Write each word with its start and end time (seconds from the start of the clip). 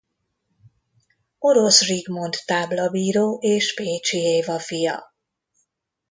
Orosz 1.39 1.83
Zsigmond 1.83 2.35
táblabíró 2.45 3.37
és 3.41 3.73
Péchy 3.73 4.17
Éva 4.17 4.59
fia. 4.59 5.13